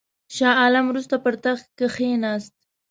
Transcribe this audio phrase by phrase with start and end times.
[0.35, 2.53] شاه عالم وروسته پر تخت کښېنست.